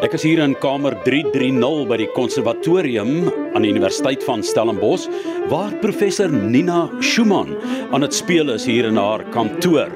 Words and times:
Ek 0.00 0.14
is 0.16 0.22
hier 0.24 0.40
in 0.40 0.54
kamer 0.56 0.94
330 1.04 1.82
by 1.90 1.98
die 2.00 2.08
konservatorium 2.14 3.26
aan 3.52 3.66
die 3.66 3.68
Universiteit 3.68 4.22
van 4.24 4.40
Stellenbosch 4.40 5.04
waar 5.50 5.74
professor 5.82 6.30
Nina 6.32 6.86
Schumann 7.04 7.52
aan 7.92 8.06
dit 8.06 8.14
speel 8.16 8.52
is 8.54 8.64
hier 8.64 8.86
in 8.88 8.96
haar 8.96 9.26
kantoor. 9.34 9.90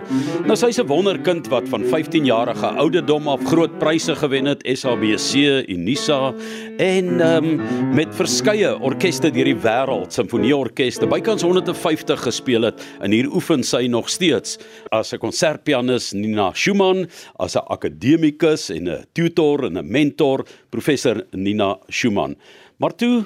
Nou 0.45 0.56
sy's 0.61 0.79
'n 0.79 0.90
wonderkind 0.90 1.48
wat 1.48 1.69
van 1.72 1.85
15 1.88 2.27
jarige 2.27 2.67
ouderdom 2.67 3.28
af 3.28 3.40
groot 3.46 3.78
pryse 3.78 4.14
gewen 4.14 4.44
het, 4.44 4.60
SABC, 4.67 5.64
Unisa 5.69 6.34
en 6.78 7.21
um, 7.21 7.62
met 7.94 8.08
verskeie 8.12 8.74
orkeste 8.80 9.30
deur 9.30 9.44
die 9.44 9.56
wêreld, 9.56 10.12
simfonieorkeste, 10.12 11.06
bykans 11.06 11.42
150 11.42 12.21
gespeel 12.21 12.62
het 12.62 12.82
en 13.00 13.10
hier 13.10 13.30
oefen 13.32 13.62
sy 13.62 13.86
nog 13.86 14.10
steeds 14.10 14.58
as 14.90 15.14
'n 15.14 15.18
konsertpianis 15.18 16.12
Nina 16.12 16.52
Schumann, 16.52 17.09
as 17.38 17.56
'n 17.56 17.64
akademikus 17.68 18.70
en 18.70 18.88
'n 18.88 19.05
tutor 19.14 19.64
en 19.64 19.78
'n 19.78 19.93
mentor, 19.94 20.44
professor 20.74 21.22
Nina 21.30 21.76
Schumann. 21.88 22.36
Maar 22.82 22.96
toe 22.98 23.24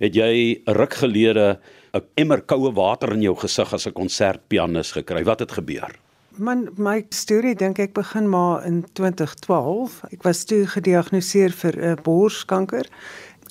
het 0.00 0.14
jy 0.16 0.62
'n 0.66 0.74
ruk 0.74 0.94
gelede 0.94 1.58
'n 1.94 2.02
emmer 2.14 2.42
koue 2.42 2.72
water 2.72 3.12
in 3.12 3.22
jou 3.22 3.36
gesig 3.36 3.72
as 3.72 3.86
'n 3.86 3.92
konsertpianis 3.92 4.92
gekry. 4.92 5.24
Wat 5.24 5.40
het 5.40 5.52
gebeur? 5.52 5.90
Man, 6.38 6.68
my 6.76 7.04
storie 7.10 7.54
dink 7.54 7.78
ek 7.78 7.92
begin 7.92 8.28
maar 8.28 8.64
in 8.64 8.84
2012. 8.92 10.02
Ek 10.12 10.22
was 10.22 10.44
toe 10.44 10.66
gediagnoseer 10.66 11.50
vir 11.50 11.76
'n 11.76 11.84
uh, 11.84 11.94
borskanker. 12.02 12.86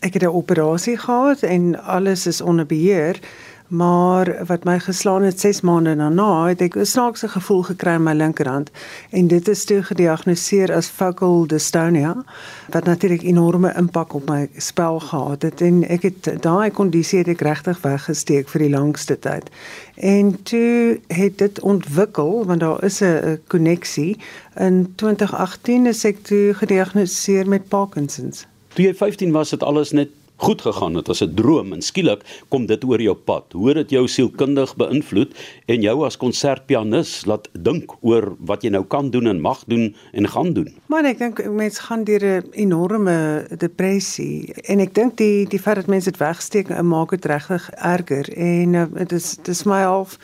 Ek 0.01 0.13
het 0.13 0.23
'n 0.23 0.31
operasie 0.31 0.97
gehad 0.97 1.43
en 1.43 1.75
alles 1.75 2.27
is 2.27 2.41
onder 2.41 2.65
beheer. 2.65 3.20
Maar 3.69 4.45
wat 4.45 4.63
my 4.63 4.79
geslaan 4.79 5.21
het 5.21 5.39
6 5.39 5.61
maande 5.61 5.95
daarna, 5.95 6.47
het 6.47 6.61
ek 6.61 6.75
'n 6.75 6.85
snaakse 6.85 7.27
gevoel 7.27 7.61
gekry 7.63 7.93
in 7.93 8.03
my 8.03 8.13
linkerhand 8.13 8.71
en 9.09 9.27
dit 9.27 9.47
is 9.47 9.65
toe 9.65 9.83
gediagnoseer 9.83 10.73
as 10.73 10.87
focal 10.87 11.47
dystonia 11.47 12.23
wat 12.69 12.83
natuurlik 12.83 13.21
enorme 13.21 13.73
impak 13.77 14.13
op 14.13 14.29
my 14.29 14.49
spel 14.57 14.99
gehad 14.99 15.41
het 15.41 15.61
en 15.61 15.87
ek 15.87 16.01
het 16.01 16.41
daai 16.41 16.71
kondisie 16.71 17.17
het 17.17 17.27
ek 17.27 17.41
regtig 17.41 17.81
weggesteek 17.81 18.49
vir 18.49 18.59
die 18.59 18.70
langste 18.70 19.20
tyd. 19.20 19.49
En 19.95 20.43
toe 20.43 20.99
het 21.07 21.37
dit 21.37 21.59
ontwikkel 21.59 22.45
want 22.45 22.59
daar 22.59 22.83
is 22.83 23.01
'n 23.01 23.39
koneksie 23.48 24.17
in 24.55 24.93
2018 24.95 25.85
is 25.85 26.04
ek 26.04 26.23
toe 26.23 26.54
gediagnoseer 26.54 27.48
met 27.48 27.67
Parkinsons. 27.67 28.48
Toe 28.73 28.85
jy 28.85 28.93
15 28.93 29.31
was, 29.31 29.51
het 29.51 29.63
alles 29.63 29.91
net 29.91 30.09
goed 30.40 30.62
gegaan 30.63 30.95
het 30.95 31.09
as 31.09 31.21
'n 31.21 31.35
droom 31.35 31.73
en 31.73 31.82
skielik 31.82 32.21
kom 32.48 32.65
dit 32.65 32.84
oor 32.84 33.01
jou 33.01 33.15
pad. 33.15 33.43
Hoe 33.51 33.73
dit 33.73 33.90
jou 33.90 34.07
sielkundig 34.07 34.76
beïnvloed 34.76 35.32
en 35.65 35.82
jou 35.82 36.05
as 36.05 36.18
konsertpianis 36.18 37.26
laat 37.26 37.49
dink 37.54 37.91
oor 38.01 38.35
wat 38.40 38.63
jy 38.63 38.70
nou 38.70 38.84
kan 38.84 39.10
doen 39.10 39.27
en 39.27 39.41
mag 39.41 39.63
doen 39.67 39.95
en 40.12 40.27
gaan 40.27 40.54
doen. 40.54 40.73
Maar 40.85 41.05
ek 41.05 41.17
dink 41.17 41.43
mense 41.51 41.82
gaan 41.82 42.04
deur 42.04 42.23
'n 42.23 42.43
enorme 42.51 43.45
depressie 43.57 44.54
en 44.63 44.79
ek 44.79 44.93
dink 44.93 45.17
die 45.17 45.45
die 45.45 45.60
feit 45.60 45.76
dat 45.76 45.87
mense 45.87 46.12
dit 46.12 46.20
wegsteek 46.20 46.82
maak 46.82 47.10
dit 47.10 47.26
regtig 47.26 47.70
erger 47.70 48.37
en 48.37 48.71
dit 48.93 49.12
is 49.12 49.35
dit 49.35 49.48
is 49.48 49.63
my 49.63 49.82
half 49.82 50.17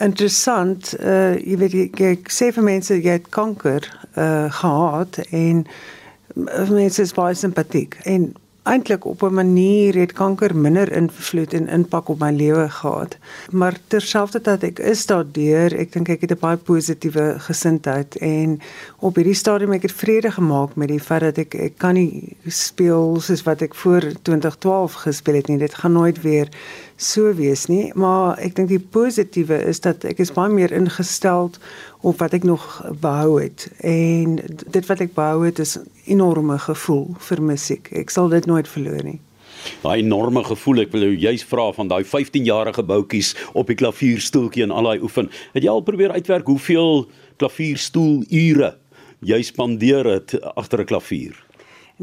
interessant 0.00 0.94
uh 1.00 1.34
jy 1.36 1.56
weet 1.56 1.74
ek, 1.74 2.00
ek 2.00 2.30
sê 2.30 2.52
vir 2.52 2.64
mense 2.64 2.94
jy 2.94 3.18
het 3.18 3.28
kanker 3.28 3.82
uh 4.16 4.50
gehad 4.52 5.18
en 5.30 5.66
mense 6.68 7.02
is 7.02 7.12
baie 7.12 7.34
simpatiek 7.34 7.96
en 8.04 8.32
eintlik 8.62 9.04
op 9.04 9.22
'n 9.22 9.34
manier 9.34 9.94
het 9.94 10.12
kanker 10.12 10.56
minder 10.56 10.92
invloed 10.92 11.52
en 11.52 11.68
impak 11.68 12.08
op 12.08 12.18
my 12.18 12.30
lewe 12.30 12.68
gehad. 12.68 13.16
Maar 13.50 13.78
terselfdertyd 13.86 14.62
ek 14.62 14.78
is 14.78 15.06
daardeur, 15.06 15.78
ek 15.78 15.92
dink 15.92 16.08
ek 16.08 16.20
het 16.20 16.30
'n 16.30 16.40
baie 16.40 16.56
positiewe 16.56 17.34
gesindheid 17.38 18.16
en 18.16 18.60
op 18.98 19.14
hierdie 19.14 19.34
stadium 19.34 19.72
ek 19.72 19.82
het 19.82 19.92
vrede 19.92 20.30
gemaak 20.30 20.74
met 20.74 20.88
die 20.88 21.00
feit 21.00 21.20
dat 21.20 21.38
ek 21.38 21.54
ek 21.54 21.72
kan 21.76 21.94
nie 21.94 22.36
speel 22.46 23.20
soos 23.22 23.42
wat 23.46 23.62
ek 23.62 23.74
voor 23.74 24.02
2012 24.22 24.92
gespeel 25.04 25.34
het 25.34 25.48
nie. 25.48 25.58
Dit 25.58 25.74
gaan 25.74 25.92
nooit 25.92 26.20
weer 26.22 26.48
so 26.96 27.34
wees 27.34 27.66
nie, 27.66 27.92
maar 27.94 28.38
ek 28.42 28.56
dink 28.56 28.70
die 28.70 28.82
positiewe 28.82 29.58
is 29.68 29.82
dat 29.82 30.04
ek 30.08 30.18
is 30.22 30.32
baie 30.34 30.50
meer 30.50 30.72
ingestel 30.74 31.50
op 32.02 32.18
wat 32.18 32.34
ek 32.34 32.46
nog 32.46 32.64
behou 33.02 33.38
het 33.42 33.68
en 33.86 34.40
dit 34.46 34.86
wat 34.90 35.02
ek 35.02 35.14
behou 35.14 35.44
het 35.46 35.62
is 35.62 35.78
enorme 36.10 36.58
gevoel 36.58 37.12
vir 37.28 37.42
musiek. 37.42 37.92
Ek 37.94 38.10
sal 38.10 38.30
dit 38.32 38.46
nooit 38.46 38.68
verloor 38.68 39.02
nie. 39.06 39.20
Daai 39.82 40.00
enorme 40.00 40.42
gevoel, 40.42 40.82
ek 40.82 40.94
wil 40.94 41.06
jou 41.06 41.14
juist 41.28 41.46
vra 41.46 41.68
van 41.76 41.90
daai 41.90 42.02
15-jarige 42.02 42.82
boutjies 42.82 43.34
op 43.54 43.70
die 43.70 43.78
klavierstoeltjie 43.78 44.66
en 44.66 44.74
al 44.74 44.90
daai 44.90 45.06
oefen. 45.06 45.30
Het 45.54 45.66
jy 45.66 45.70
al 45.70 45.86
probeer 45.86 46.14
uitwerk 46.18 46.50
hoeveel 46.50 47.06
klavierstoelure 47.38 48.74
jy 49.22 49.38
spandeer 49.46 50.06
het 50.18 50.34
agter 50.56 50.82
'n 50.82 50.90
klavier? 50.90 51.41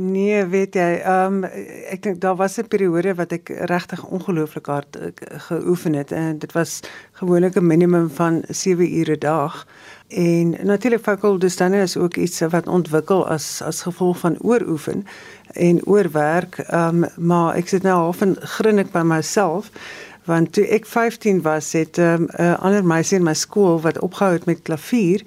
Nee, 0.02 0.46
weet 0.46 0.78
jy, 0.80 1.02
ehm 1.04 1.42
um, 1.44 1.48
ek 1.92 2.04
dink 2.06 2.22
daar 2.24 2.38
was 2.40 2.56
'n 2.58 2.68
periode 2.72 3.14
wat 3.16 3.32
ek 3.36 3.50
regtig 3.68 4.06
ongelooflik 4.06 4.66
hard 4.66 4.96
uh, 4.96 5.10
geoefen 5.48 5.94
het 5.94 6.12
en 6.12 6.40
dit 6.40 6.52
was 6.52 6.80
gewoonlik 7.20 7.56
'n 7.56 7.66
minimum 7.66 8.10
van 8.10 8.44
7 8.48 9.00
ure 9.00 9.16
'n 9.16 9.20
dag. 9.20 9.68
En 10.08 10.56
natuurlik 10.64 11.04
focal 11.04 11.40
dystonia 11.40 11.82
is 11.82 11.98
ook 11.98 12.16
iets 12.16 12.40
wat 12.40 12.68
ontwikkel 12.68 13.28
as 13.28 13.62
as 13.62 13.82
gevolg 13.82 14.18
van 14.20 14.38
ooroefen 14.42 15.06
en 15.54 15.86
oorwerk. 15.86 16.58
Ehm 16.58 17.04
um, 17.04 17.10
maar 17.18 17.56
ek 17.56 17.68
sit 17.68 17.84
nou 17.84 17.96
half 17.96 18.22
en 18.22 18.36
grin 18.40 18.80
ek 18.80 18.92
by 18.92 19.04
myself 19.04 19.72
want 20.24 20.54
toe 20.54 20.68
ek 20.68 20.86
15 20.86 21.42
was 21.42 21.72
het 21.72 21.98
'n 21.98 22.02
um, 22.02 22.56
ander 22.60 22.86
meisie 22.86 23.18
in 23.18 23.24
my 23.24 23.34
skool 23.34 23.81
wat 23.81 24.00
opgehou 24.00 24.34
het 24.34 24.46
met 24.46 24.62
klavier 24.62 25.24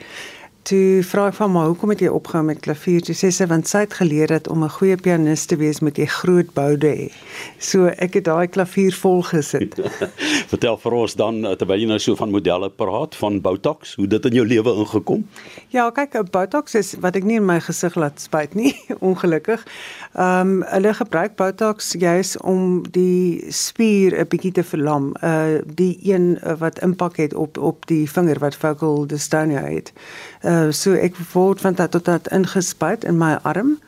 toe 0.69 1.03
vra 1.07 1.27
ek 1.31 1.37
van 1.39 1.51
my 1.55 1.63
hoekom 1.67 1.91
het 1.93 2.03
jy 2.05 2.11
opgehou 2.13 2.45
met 2.47 2.61
klavier? 2.63 3.03
Sy 3.07 3.15
sê 3.19 3.31
sy 3.35 3.47
want 3.51 3.69
sy 3.71 3.83
het 3.85 3.97
geleer 3.99 4.31
dat 4.31 4.49
om 4.49 4.63
'n 4.65 4.75
goeie 4.77 4.97
pianis 4.97 5.47
te 5.47 5.57
wees 5.57 5.81
moet 5.81 5.99
jy 5.99 6.07
groot 6.07 6.55
boude 6.55 6.87
hê. 6.87 7.11
So 7.59 7.87
ek 7.99 8.15
het 8.15 8.25
daai 8.25 8.47
klavier 8.47 8.95
vol 8.95 9.23
gesit. 9.23 9.75
Vertel 10.53 10.77
vir 10.77 10.97
ons 10.99 11.17
dan 11.17 11.43
eh, 11.49 11.55
terwyl 11.57 11.81
jy 11.81 11.89
nou 11.89 11.99
so 12.03 12.19
van 12.19 12.33
modelle 12.33 12.69
praat 12.71 13.17
van 13.17 13.41
Botox, 13.41 13.95
hoe 13.97 14.07
dit 14.07 14.29
in 14.31 14.39
jou 14.41 14.47
lewe 14.47 14.75
ingekom? 14.85 15.25
Ja, 15.73 15.89
kyk, 15.91 16.19
eh, 16.21 16.27
Botox 16.35 16.77
is 16.79 16.95
wat 17.01 17.17
ek 17.17 17.25
nie 17.29 17.41
in 17.41 17.49
my 17.49 17.59
gesig 17.65 17.97
laat 17.97 18.21
spuit 18.21 18.55
nie, 18.59 18.75
ongelukkig. 19.11 19.65
Ehm 20.13 20.41
um, 20.41 20.65
hulle 20.73 20.93
gebruik 20.95 21.37
Botox 21.41 21.95
juis 21.99 22.37
om 22.39 22.83
die 22.93 23.51
spier 23.53 24.15
'n 24.21 24.29
bietjie 24.29 24.53
te 24.53 24.65
verlam. 24.65 25.15
Uh 25.23 25.65
die 25.65 25.97
een 26.05 26.39
wat 26.61 26.79
impak 26.85 27.17
het 27.17 27.35
op 27.35 27.59
op 27.59 27.87
die 27.87 28.05
vinger 28.11 28.39
wat 28.39 28.57
focal 28.57 29.07
dystonia 29.07 29.65
het. 29.65 29.93
Uh 29.93 30.33
Uh 30.43 30.73
so 30.75 30.97
ek 30.99 31.15
word 31.33 31.61
van 31.63 31.77
dat 31.79 31.93
tot 31.95 32.05
dat 32.05 32.27
ingespuit 32.35 33.05
in 33.07 33.19
my 33.19 33.37
arm. 33.47 33.79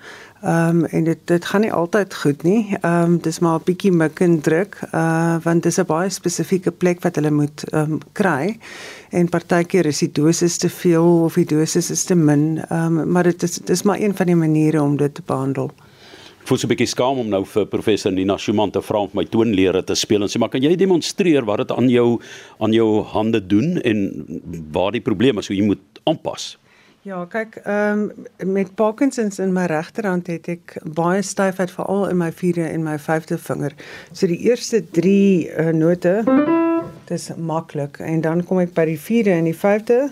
Ehm 0.44 0.69
um, 0.69 0.84
en 0.84 1.05
dit 1.05 1.19
dit 1.25 1.44
gaan 1.44 1.60
nie 1.60 1.72
altyd 1.72 2.15
goed 2.15 2.43
nie. 2.43 2.77
Ehm 2.81 3.03
um, 3.03 3.19
dis 3.19 3.38
maar 3.38 3.59
'n 3.59 3.65
bietjie 3.65 3.93
mik 3.93 4.21
en 4.21 4.41
druk 4.41 4.77
uh 4.93 5.37
want 5.43 5.62
dis 5.62 5.78
'n 5.81 5.87
baie 5.87 6.10
spesifieke 6.10 6.71
plek 6.71 7.00
wat 7.00 7.16
hulle 7.16 7.31
moet 7.31 7.65
ehm 7.71 7.93
um, 7.93 7.99
kry. 8.12 8.59
En 9.10 9.28
partykeer 9.28 9.87
is 9.87 9.99
die 9.99 10.12
dosis 10.12 10.56
te 10.56 10.69
veel 10.69 11.22
of 11.25 11.34
die 11.34 11.47
dosis 11.47 11.91
is 11.91 12.04
te 12.04 12.15
min. 12.15 12.60
Ehm 12.69 12.99
um, 12.99 13.10
maar 13.12 13.22
dit 13.22 13.43
is 13.43 13.54
dis 13.54 13.83
maar 13.83 14.00
een 14.00 14.15
van 14.15 14.27
die 14.27 14.37
maniere 14.37 14.83
om 14.83 14.97
dit 14.97 15.15
te 15.15 15.22
behandel. 15.27 15.71
Ek 16.41 16.49
voel 16.49 16.59
so 16.59 16.66
'n 16.66 16.75
bietjie 16.75 16.93
skaam 16.93 17.19
om 17.19 17.28
nou 17.28 17.44
vir 17.44 17.66
professor 17.66 18.12
Nina 18.12 18.37
Schumann 18.37 18.71
te 18.71 18.83
vra 18.83 18.99
om 18.99 19.10
my 19.12 19.25
toonlere 19.25 19.84
te 19.84 19.94
speel 19.94 20.22
en 20.22 20.28
sê 20.28 20.38
maar 20.38 20.50
kan 20.50 20.62
jy 20.62 20.77
demonstreer 20.77 21.44
wat 21.44 21.56
dit 21.56 21.72
aan 21.72 21.88
jou 21.88 22.21
aan 22.59 22.72
jou 22.72 23.03
hande 23.03 23.47
doen 23.47 23.81
en 23.81 24.27
waar 24.72 24.93
die 24.93 25.00
probleem 25.00 25.38
is 25.38 25.47
hoe 25.49 25.56
jy 25.56 25.65
moet 25.65 26.00
aanpas? 26.04 26.59
Ja, 27.04 27.19
kyk, 27.28 27.59
ehm 27.69 28.09
um, 28.38 28.53
met 28.53 28.75
Parkinsons 28.75 29.38
in 29.38 29.50
my 29.53 29.66
regterhand 29.69 30.26
het 30.32 30.47
ek 30.48 30.72
baie 30.97 31.20
styfheid 31.20 31.69
veral 31.75 32.06
in 32.09 32.16
my 32.16 32.31
vierde 32.32 32.65
en 32.65 32.81
my 32.87 32.94
vyfde 32.97 33.37
vinger. 33.37 33.75
So 34.12 34.25
die 34.31 34.38
eerste 34.48 34.81
3 34.81 35.12
uh, 35.12 35.66
eh, 35.66 35.75
note 35.76 36.15
dis 37.10 37.28
maklik 37.37 38.00
en 38.00 38.25
dan 38.25 38.41
kom 38.48 38.62
ek 38.65 38.72
by 38.72 38.87
die 38.88 38.97
vierde 38.97 39.37
en 39.37 39.44
die 39.44 39.53
vyfde 39.53 40.06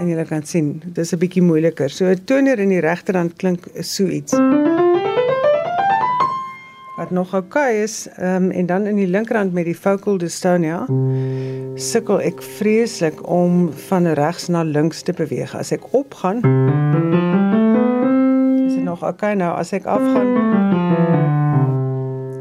en 0.00 0.08
jy 0.08 0.24
kan 0.24 0.48
sien, 0.48 0.78
dis 0.96 1.12
'n 1.12 1.20
bietjie 1.20 1.44
moeiliker. 1.44 1.92
So 1.92 2.08
'n 2.08 2.24
toner 2.24 2.58
in 2.58 2.72
die 2.72 2.80
regterhand 2.80 3.36
klink 3.36 3.68
so 3.82 4.08
iets. 4.08 4.32
Wat 7.06 7.14
nog 7.14 7.34
oukei 7.34 7.70
okay 7.70 7.82
is, 7.82 8.08
ehm 8.08 8.44
um, 8.44 8.50
en 8.50 8.66
dan 8.66 8.86
in 8.86 8.96
die 8.96 9.06
linkerhand 9.06 9.52
met 9.52 9.64
die 9.64 9.74
focal 9.74 10.18
dystonia 10.18 10.86
sukkel 11.74 12.18
ek 12.20 12.42
vreeslik 12.42 13.20
om 13.30 13.68
van 13.72 14.06
regs 14.06 14.48
na 14.48 14.62
links 14.62 15.02
te 15.02 15.12
beweeg. 15.12 15.54
As 15.54 15.70
ek 15.70 15.86
opgaan 15.94 16.42
is 18.66 18.74
dit 18.74 18.82
nog 18.82 19.04
oukei 19.06 19.30
okay, 19.30 19.34
nou 19.38 19.54
as 19.54 19.70
ek 19.70 19.86
afgaan 19.86 20.34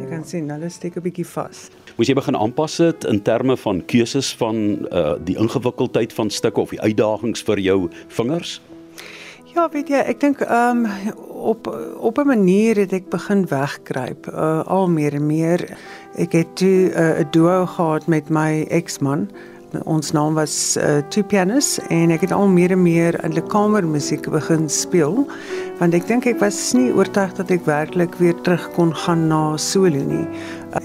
Jy 0.02 0.10
kan 0.10 0.26
sien, 0.26 0.50
hulle 0.50 0.70
steek 0.70 0.98
'n 0.98 1.02
bietjie 1.02 1.28
vas. 1.30 1.70
Moes 1.96 2.08
jy 2.08 2.18
begin 2.18 2.36
aanpas 2.36 2.78
dit 2.78 3.04
in 3.04 3.22
terme 3.22 3.58
van 3.58 3.86
keuses 3.86 4.34
van 4.34 4.56
uh 4.90 5.14
die 5.22 5.38
ingewikkeldheid 5.38 6.14
van 6.14 6.30
stukke 6.30 6.62
of 6.62 6.70
die 6.70 6.82
uitdagings 6.82 7.44
vir 7.44 7.60
jou 7.60 7.90
vingers? 8.08 8.62
Ja, 9.56 9.70
weet 9.70 9.88
jy, 9.88 10.02
ek 10.04 10.20
dink 10.20 10.42
ehm 10.42 10.86
um, 10.86 11.35
op 11.36 11.68
op 12.00 12.18
'n 12.18 12.28
manier 12.28 12.76
het 12.76 12.94
ek 12.94 13.10
begin 13.10 13.48
wegkruip, 13.48 14.28
uh, 14.28 14.66
al 14.66 14.90
meer 14.90 15.14
en 15.14 15.26
meer. 15.26 15.78
Ek 16.16 16.32
het 16.32 16.56
toe 16.56 16.92
'n 16.94 17.22
uh, 17.22 17.26
duo 17.32 17.66
gehad 17.66 18.08
met 18.08 18.30
my 18.30 18.66
eksman, 18.70 19.30
Ons 19.84 20.12
naam 20.12 20.38
was 20.38 20.78
uh, 20.78 21.02
Two 21.10 21.24
Pianists 21.24 21.80
en 21.90 22.14
ek 22.14 22.22
het 22.28 22.32
al 22.32 22.48
meer 22.48 22.72
en 22.72 22.82
meer 22.84 23.18
eintlik 23.24 23.48
kamermusiek 23.52 24.30
begin 24.32 24.70
speel 24.72 25.26
want 25.80 25.96
ek 25.98 26.08
dink 26.08 26.28
ek 26.30 26.40
was 26.40 26.58
nie 26.78 26.94
oortuig 26.96 27.34
dat 27.36 27.52
ek 27.52 27.66
werklik 27.68 28.16
weer 28.22 28.38
terug 28.48 28.70
kon 28.78 28.94
gaan 28.96 29.28
na 29.28 29.58
solo 29.60 30.00
nie. 30.08 30.24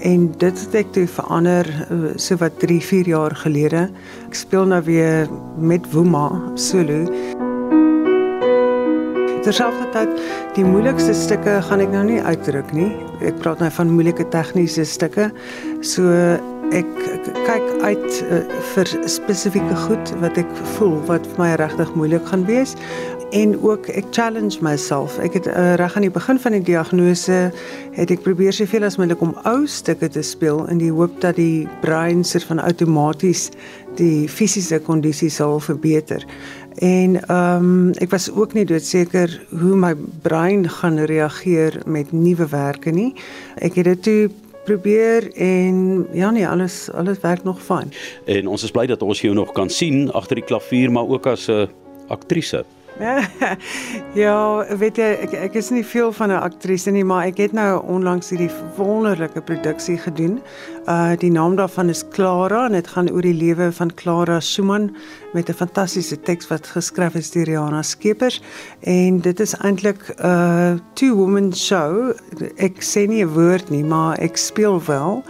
En 0.03 0.27
dit 0.41 0.65
het 0.65 0.75
ek 0.83 0.91
toe 0.97 1.05
verander 1.07 1.67
so 2.19 2.35
wat 2.43 2.59
3, 2.59 2.81
4 2.83 3.13
jaar 3.13 3.35
gelede. 3.45 3.87
Ek 4.27 4.35
speel 4.35 4.67
nou 4.67 4.81
weer 4.83 5.31
met 5.55 5.87
Woema 5.95 6.27
solo. 6.59 7.05
Terselfdertyd 9.41 10.11
die 10.53 10.65
moeilikste 10.67 11.15
stukke 11.17 11.55
gaan 11.65 11.81
ek 11.81 11.89
nou 11.89 12.03
nie 12.05 12.19
uitdruk 12.21 12.69
nie. 12.77 12.91
Ek 13.25 13.39
praat 13.41 13.61
nou 13.63 13.71
van 13.73 13.89
moeilike 13.89 14.27
tegniese 14.29 14.85
stukke. 14.85 15.31
So 15.81 16.11
ek 16.71 16.91
kyk 17.47 17.65
uit 17.81 18.19
uh, 18.29 18.43
vir 18.75 18.91
spesifieke 19.09 19.79
goed 19.87 20.13
wat 20.21 20.37
ek 20.39 20.53
voel 20.75 20.99
wat 21.09 21.25
vir 21.33 21.41
my 21.41 21.49
regtig 21.59 21.89
moeilik 21.97 22.29
gaan 22.29 22.45
wees 22.47 22.77
en 23.35 23.55
ook 23.63 23.87
ek 23.95 24.11
challenge 24.15 24.61
myself. 24.63 25.17
Ek 25.23 25.35
het 25.39 25.49
uh, 25.49 25.73
reg 25.79 25.95
aan 25.95 26.05
die 26.05 26.13
begin 26.13 26.39
van 26.39 26.55
die 26.55 26.63
diagnose 26.67 27.41
het 27.97 28.11
ek 28.13 28.23
probeer 28.25 28.55
soveel 28.55 28.85
as 28.87 28.99
moontlik 28.99 29.23
om 29.23 29.33
ou 29.47 29.65
stukke 29.67 30.11
te 30.11 30.23
speel 30.25 30.65
in 30.71 30.81
die 30.83 30.91
hoop 30.93 31.17
dat 31.23 31.39
die 31.39 31.67
brein 31.83 32.25
sit 32.27 32.45
van 32.47 32.61
outomaties 32.61 33.49
die 33.99 34.27
fisiese 34.31 34.79
kondisie 34.83 35.31
sal 35.31 35.59
verbeter. 35.63 36.23
En 36.75 37.27
ehm 37.27 37.65
um, 37.65 37.91
ek 37.99 38.09
was 38.09 38.31
ook 38.31 38.53
nie 38.53 38.65
doodseker 38.65 39.41
hoe 39.49 39.75
my 39.75 39.95
brein 40.21 40.69
gaan 40.69 40.99
reageer 40.99 41.81
met 41.85 42.11
nuwe 42.11 42.47
werke 42.47 42.91
nie. 42.91 43.13
Ek 43.55 43.75
het 43.75 43.85
dit 43.85 44.03
toe 44.03 44.29
probeer 44.63 45.31
en 45.35 46.07
ja 46.13 46.29
nee, 46.31 46.47
alles 46.47 46.91
alles 46.91 47.19
werk 47.19 47.43
nog 47.43 47.61
fyn. 47.61 47.91
En 48.25 48.47
ons 48.47 48.63
is 48.63 48.71
bly 48.71 48.85
dat 48.85 49.01
ons 49.01 49.21
jou 49.21 49.33
nog 49.33 49.51
kan 49.51 49.69
sien 49.69 50.11
agter 50.11 50.39
die 50.39 50.45
klavier 50.45 50.91
maar 50.91 51.07
ook 51.07 51.27
as 51.27 51.47
'n 51.49 51.67
aktrise. 52.07 52.65
ja, 54.23 54.65
weet 54.77 54.99
jy, 54.99 55.07
ek 55.25 55.33
ek 55.47 55.55
is 55.57 55.71
nie 55.73 55.83
veel 55.85 56.11
van 56.13 56.29
'n 56.29 56.43
aktrise 56.45 56.91
nie, 56.93 57.03
maar 57.03 57.25
ek 57.25 57.39
het 57.41 57.53
nou 57.53 57.81
onlangs 57.89 58.29
hierdie 58.29 58.51
wonderlike 58.77 59.41
produksie 59.41 59.97
gedoen. 59.97 60.39
Uh 60.85 61.17
die 61.17 61.31
naam 61.31 61.55
daarvan 61.55 61.89
is 61.89 62.03
Clara 62.13 62.65
en 62.65 62.77
dit 62.77 62.87
gaan 62.87 63.09
oor 63.09 63.21
die 63.21 63.37
lewe 63.37 63.71
van 63.71 63.93
Clara 63.93 64.39
Schumann 64.39 64.95
met 65.33 65.49
'n 65.49 65.53
fantastiese 65.53 66.19
teks 66.19 66.47
wat 66.47 66.67
geskryf 66.67 67.15
is 67.15 67.31
deur 67.31 67.45
Rihanna 67.45 67.81
Skeepers 67.81 68.41
en 68.81 69.19
dit 69.19 69.39
is 69.39 69.55
eintlik 69.55 70.01
'n 70.17 70.25
uh, 70.25 70.73
two 70.93 71.15
woman 71.15 71.53
show. 71.53 72.13
Ek 72.57 72.81
sê 72.81 73.07
nie 73.07 73.23
'n 73.23 73.33
woord 73.33 73.69
nie, 73.69 73.83
maar 73.83 74.17
ek 74.19 74.37
speel 74.37 74.81
wel 74.85 75.23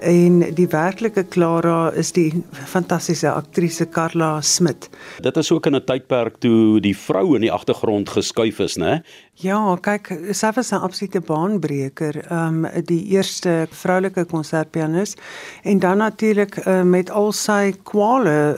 en 0.00 0.40
die 0.54 0.66
werklike 0.68 1.24
Clara 1.28 1.90
is 1.96 2.12
die 2.12 2.28
fantastiese 2.52 3.30
aktrise 3.32 3.86
Carla 3.86 4.40
Smit. 4.42 4.88
Dit 5.22 5.36
is 5.36 5.50
ook 5.52 5.66
in 5.66 5.74
'n 5.76 5.84
tydperk 5.84 6.38
toe 6.38 6.80
die 6.80 6.96
vrou 6.96 7.34
in 7.34 7.40
die 7.40 7.52
agtergrond 7.52 8.08
geskuif 8.08 8.58
is, 8.58 8.76
né? 8.76 9.02
Ja, 9.34 9.76
kyk, 9.80 10.32
sy 10.32 10.50
was 10.54 10.72
'n 10.72 10.80
absolute 10.80 11.20
baanbreker, 11.20 12.24
ehm 12.30 12.64
um, 12.64 12.84
die 12.84 13.04
eerste 13.12 13.66
vroulike 13.70 14.24
konsertpianis 14.24 15.14
en 15.62 15.78
dan 15.78 15.98
natuurlik 15.98 16.56
uh, 16.56 16.82
met 16.82 17.10
al 17.10 17.32
sy 17.32 17.74
kwale 17.82 18.56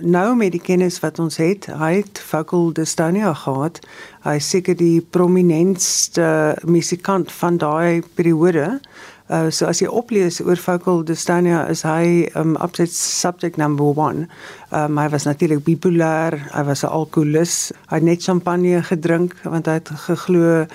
nou 0.00 0.36
met 0.36 0.52
die 0.52 0.60
kennis 0.60 1.00
wat 1.00 1.18
ons 1.18 1.36
het, 1.36 1.66
hy 1.66 1.94
het 1.94 2.18
vocal 2.18 2.72
dystonia 2.72 3.34
gehad. 3.34 3.80
Hy 4.24 4.38
seker 4.38 4.76
die 4.76 5.00
prominentste 5.00 6.56
musikant 6.64 7.32
van 7.32 7.58
daai 7.58 8.02
periode. 8.14 8.80
Uh, 9.26 9.50
so 9.50 9.66
as 9.66 9.80
jy 9.82 9.88
oplees 9.90 10.38
oor 10.38 10.58
vocal 10.62 11.00
dystonia 11.02 11.64
is 11.70 11.82
hy 11.82 12.28
um 12.38 12.54
absolute 12.62 12.94
subject 12.94 13.58
number 13.58 13.90
1. 13.90 14.28
Um 14.70 15.00
hy 15.02 15.06
was 15.10 15.26
natuurlik 15.26 15.64
bipolêr, 15.66 16.38
hy 16.54 16.62
was 16.62 16.84
'n 16.84 16.94
alkoholus. 16.94 17.72
Hy 17.90 17.98
het 17.98 18.06
net 18.06 18.22
champagne 18.22 18.82
gedrink 18.82 19.34
want 19.42 19.66
hy 19.66 19.82
het 19.82 19.90
geglo 20.06 20.66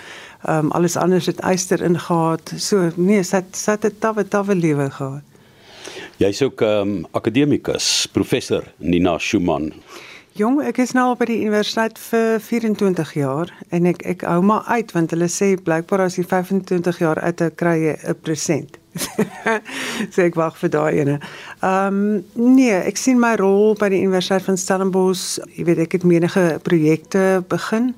um 0.48 0.72
alles 0.72 0.98
anders 0.98 1.26
het 1.32 1.40
eister 1.40 1.80
ingehaat. 1.82 2.54
So 2.58 2.92
nee, 2.98 3.24
sy 3.24 3.42
sy 3.54 3.72
het 3.72 3.86
'n 3.86 4.00
tawwe 4.00 4.28
tawwe 4.28 4.56
lewe 4.56 4.90
gehad. 4.92 5.24
Jy's 6.20 6.42
ook 6.42 6.62
um 6.62 7.08
akademikus, 7.12 8.08
professor 8.12 8.64
Nina 8.78 9.18
Schumann. 9.18 9.72
Jong, 10.40 10.62
ek 10.64 10.78
is 10.80 10.94
nou 10.96 11.10
al 11.10 11.18
by 11.20 11.26
die 11.28 11.42
universiteit 11.44 11.98
vir 12.00 12.38
24 12.40 13.10
jaar 13.20 13.50
en 13.76 13.90
ek 13.90 14.06
ek 14.08 14.22
hou 14.24 14.38
maar 14.48 14.64
uit 14.72 14.94
want 14.96 15.12
hulle 15.12 15.28
sê 15.28 15.50
blykbaar 15.60 16.06
as 16.06 16.16
jy 16.16 16.24
25 16.24 17.02
jaar 17.04 17.20
uit 17.20 17.44
kry 17.60 17.74
jy 17.82 17.96
'n 18.00 18.16
present. 18.24 18.78
so 20.14 20.24
ek 20.24 20.40
wag 20.40 20.56
vir 20.56 20.72
daai 20.72 21.02
ene. 21.04 21.18
Ehm 21.60 22.00
um, 22.00 22.56
nee, 22.56 22.72
ek 22.72 22.96
sien 22.96 23.20
my 23.20 23.34
rol 23.36 23.76
by 23.76 23.90
die 23.92 24.00
Universiteit 24.08 24.48
van 24.48 24.56
Stellenbosch, 24.56 25.44
jy 25.58 25.68
weet 25.68 25.84
ek 25.84 26.00
het 26.00 26.08
menige 26.08 26.60
projekte 26.64 27.44
begin 27.52 27.92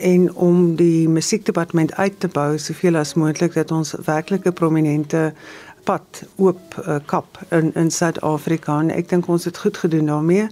en 0.00 0.32
om 0.34 0.76
die 0.80 1.04
musiekdepartement 1.08 1.92
uit 2.00 2.16
te 2.18 2.32
bou 2.32 2.56
soveel 2.58 2.96
as 2.96 3.12
moontlik 3.14 3.60
dat 3.60 3.70
ons 3.70 3.92
werklike 4.08 4.56
prominente 4.56 5.34
pad 5.84 6.22
oop 6.36 6.76
uh, 6.78 6.96
kap 7.06 7.38
in 7.50 7.72
in 7.74 7.90
Suid-Afrika 7.90 8.78
en 8.80 8.90
ek 8.94 9.08
dink 9.08 9.28
ons 9.28 9.44
het 9.44 9.58
goed 9.58 9.76
gedoen 9.76 10.06
daarmee. 10.06 10.46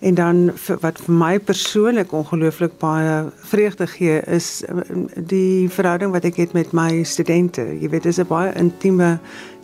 En 0.00 0.14
dan 0.14 0.40
wat 0.84 1.00
vir 1.04 1.14
my 1.14 1.34
persoonlik 1.38 2.12
ongelooflik 2.12 2.78
baie 2.82 3.28
vreugde 3.52 3.86
gee 3.86 4.20
is 4.26 4.62
uh, 4.68 4.82
die 5.16 5.68
verhouding 5.68 6.12
wat 6.16 6.24
ek 6.28 6.40
het 6.42 6.56
met 6.56 6.72
my 6.72 7.02
studente. 7.04 7.64
Jy 7.80 7.92
weet 7.94 8.08
dis 8.08 8.20
'n 8.20 8.28
baie 8.28 8.52
intieme 8.54 9.18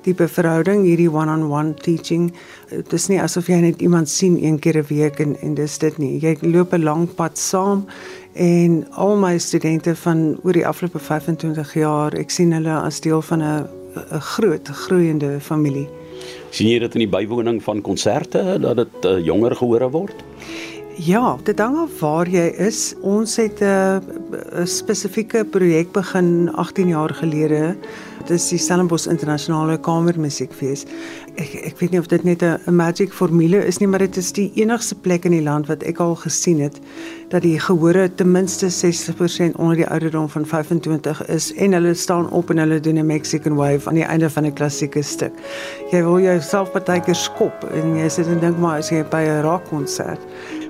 tipe 0.05 0.29
verhouding 0.29 0.85
hierdie 0.85 1.11
one-on-one 1.11 1.45
-on 1.45 1.51
-one 1.51 1.75
teaching. 1.75 2.33
Dit 2.69 2.93
is 2.93 3.09
nie 3.09 3.21
asof 3.21 3.47
jy 3.49 3.61
net 3.61 3.81
iemand 3.81 4.09
sien 4.09 4.37
een 4.45 4.59
keer 4.59 4.77
'n 4.79 4.87
week 4.89 5.19
en 5.19 5.37
en 5.41 5.55
dis 5.55 5.79
dit 5.79 5.99
nie. 5.99 6.19
Jy 6.21 6.37
loop 6.41 6.73
'n 6.73 6.83
lang 6.83 7.15
pad 7.15 7.39
saam 7.39 7.87
en 8.33 8.87
al 8.91 9.17
my 9.17 9.39
studente 9.39 9.97
van 9.97 10.39
oor 10.43 10.53
die 10.53 10.67
afgelope 10.67 10.99
25 10.99 11.75
jaar, 11.75 12.15
ek 12.15 12.31
sien 12.31 12.53
hulle 12.53 12.81
as 12.81 13.01
deel 13.01 13.23
van 13.23 13.43
'n 13.43 13.84
'n 13.95 14.21
groot 14.21 14.69
groeiende 14.69 15.41
familie. 15.41 15.89
sien 16.51 16.69
jy 16.69 16.79
dit 16.79 16.95
in 16.95 17.01
die 17.01 17.09
bywoning 17.09 17.63
van 17.63 17.81
konserte 17.83 18.59
dat 18.61 18.77
dit 18.77 19.05
uh, 19.05 19.19
jonger 19.25 19.57
gehore 19.57 19.91
word? 19.91 20.15
Ja, 20.97 21.37
dit 21.43 21.59
hang 21.59 21.77
af 21.77 22.01
waar 22.01 22.29
jy 22.31 22.47
is. 22.59 22.95
Ons 23.03 23.37
het 23.37 23.61
'n 23.61 23.65
uh, 23.65 23.99
'n 24.63 24.67
spesifieke 24.67 25.45
projek 25.45 25.93
begin 25.93 26.51
18 26.55 26.89
jaar 26.89 27.15
gelede. 27.15 27.77
Dit 28.25 28.39
is 28.39 28.47
die 28.49 28.59
Stellenbosch 28.59 29.05
Internasionale 29.05 29.75
Kamermusiekfees. 29.85 30.87
Ek 31.37 31.51
ek 31.69 31.81
weet 31.83 31.93
nie 31.93 32.01
of 32.01 32.07
dit 32.09 32.23
net 32.25 32.43
'n 32.43 32.73
magic 32.73 33.13
formule 33.13 33.61
is 33.61 33.79
nie, 33.81 33.87
maar 33.87 33.99
dit 33.99 34.17
is 34.17 34.33
die 34.33 34.51
enigste 34.55 34.95
plek 34.95 35.27
in 35.27 35.33
die 35.33 35.43
land 35.43 35.67
wat 35.69 35.83
ek 35.83 36.01
al 36.01 36.15
gesien 36.15 36.61
het 36.61 36.81
dat 37.29 37.43
die 37.43 37.59
gehore 37.61 38.09
ten 38.15 38.31
minste 38.33 38.71
60% 38.71 39.57
onder 39.57 39.77
die 39.77 39.87
ouderdom 39.87 40.29
van 40.29 40.47
25 40.47 41.27
is 41.29 41.53
en 41.53 41.73
hulle 41.73 41.95
staan 41.95 42.31
op 42.31 42.51
en 42.51 42.59
hulle 42.59 42.81
doen 42.81 42.99
'n 42.99 43.07
Mexican 43.07 43.57
wave 43.57 43.89
aan 43.89 43.95
die 43.95 44.09
einde 44.09 44.31
van 44.31 44.47
'n 44.47 44.53
klassieke 44.53 45.03
stuk. 45.03 45.33
Jy 45.91 46.03
wil 46.03 46.21
jouself 46.21 46.73
partykeer 46.73 47.15
skop 47.15 47.65
en 47.75 47.97
jy 47.97 48.09
sit 48.09 48.27
en 48.27 48.41
dink 48.41 48.59
maar 48.59 48.79
as 48.79 48.89
jy 48.89 49.05
by 49.05 49.21
'n 49.21 49.43
rockkonsert 49.43 50.21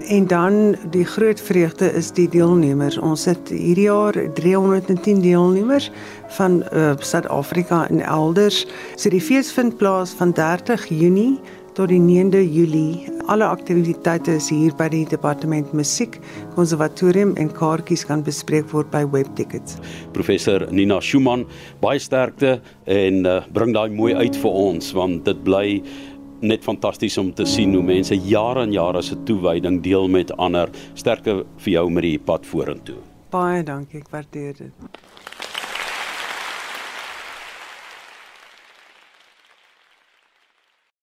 En 0.08 0.26
dan 0.26 0.76
die 0.90 1.04
groot 1.04 1.40
vreugde 1.40 1.92
is 1.92 2.10
die 2.12 2.28
deelnemers. 2.28 2.98
Ons 2.98 3.24
het 3.24 3.48
hierdie 3.48 3.86
jaar 3.88 4.16
310 4.34 5.20
deelnemers 5.20 5.90
van 6.36 6.62
uh, 6.72 6.92
Suid-Afrika 6.98 7.88
en 7.88 8.00
elders. 8.00 8.66
So 8.96 9.08
die 9.08 9.20
fees 9.20 9.52
vind 9.52 9.76
plaas 9.76 10.12
van 10.18 10.32
30 10.32 10.88
Junie 10.88 11.40
tot 11.74 11.88
die 11.90 12.00
9de 12.00 12.42
Julie. 12.52 13.08
Alle 13.26 13.46
aktiwiteite 13.48 14.36
is 14.38 14.50
hier 14.52 14.74
by 14.78 14.86
die 14.92 15.02
Departement 15.08 15.72
Musiek 15.74 16.20
Konservatorium 16.54 17.32
en 17.40 17.50
kaartjies 17.50 18.04
kan 18.06 18.22
bespreek 18.22 18.68
word 18.70 18.92
by 18.92 19.02
Webtickets. 19.10 19.78
Professor 20.14 20.66
Nina 20.70 21.00
Schumann, 21.02 21.46
baie 21.82 21.98
sterkte 21.98 22.58
en 22.84 23.24
uh, 23.26 23.40
bring 23.56 23.74
daai 23.74 23.88
mooi 23.96 24.12
uit 24.14 24.36
vir 24.38 24.60
ons 24.68 24.92
want 24.94 25.24
dit 25.26 25.42
bly 25.46 25.66
net 26.44 26.64
fantasties 26.64 27.18
om 27.18 27.32
te 27.34 27.46
sien 27.48 27.74
hoe 27.74 27.82
mense 27.82 28.16
jare 28.28 28.62
en 28.66 28.72
jare 28.72 29.02
se 29.02 29.16
toewyding 29.28 29.80
deel 29.84 30.08
met 30.08 30.32
ander. 30.36 30.70
Sterkte 30.94 31.42
vir 31.64 31.72
jou 31.78 31.88
met 31.90 32.06
die 32.06 32.18
pad 32.18 32.46
vorentoe. 32.46 33.00
Baie 33.34 33.64
dankie, 33.66 34.04
ek 34.04 34.12
waardeer 34.12 34.54
dit. 34.60 35.02